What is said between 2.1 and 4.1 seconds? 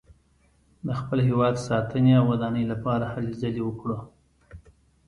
او ودانۍ لپاره هلې ځلې وکړو.